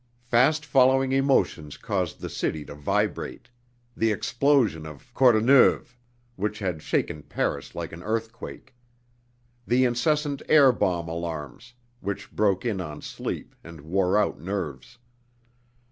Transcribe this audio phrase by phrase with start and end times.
[0.23, 3.49] Fast following emotions caused the City to vibrate:
[3.95, 5.95] the explosion of Courneuve,
[6.37, 8.73] which had shaken Paris like an earthquake;
[9.67, 14.97] the incessant air bomb alarms which broke in on sleep and wore out nerves.